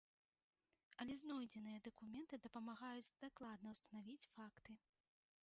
[1.03, 4.73] Але знойдзеныя дакументы дапамагаюць дакладна ўстанавіць факты.